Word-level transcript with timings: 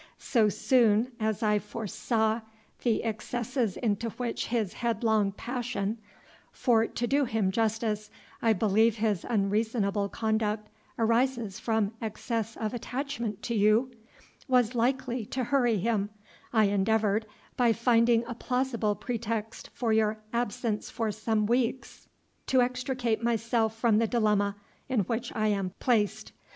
So 0.17 0.49
soon 0.49 1.11
as 1.19 1.43
I 1.43 1.59
foresaw 1.59 2.41
the 2.81 3.03
excesses 3.03 3.77
into 3.77 4.09
which 4.09 4.47
his 4.47 4.73
headlong 4.73 5.31
passion 5.31 5.99
(for, 6.51 6.87
to 6.87 7.05
do 7.05 7.23
him 7.25 7.51
justice, 7.51 8.09
I 8.41 8.53
believe 8.53 8.95
his 8.95 9.23
unreasonable 9.23 10.09
conduct 10.09 10.69
arises 10.97 11.59
from 11.59 11.91
excess 12.01 12.57
of 12.57 12.73
attachment 12.73 13.43
to 13.43 13.53
you) 13.53 13.91
was 14.47 14.73
likely 14.73 15.23
to 15.27 15.43
hurry 15.43 15.77
him, 15.77 16.09
I 16.51 16.63
endeavoured, 16.65 17.27
by 17.55 17.71
finding 17.71 18.25
a 18.25 18.33
plausible 18.33 18.95
pretext 18.95 19.69
for 19.71 19.93
your 19.93 20.17
absence 20.33 20.89
for 20.89 21.11
some 21.11 21.45
weeks, 21.45 22.07
to 22.47 22.63
extricate 22.63 23.21
myself 23.21 23.77
from 23.77 23.99
the 23.99 24.07
dilemma 24.07 24.55
in 24.89 25.01
which 25.01 25.31
I 25.35 25.49
am 25.49 25.73
placed. 25.79 26.31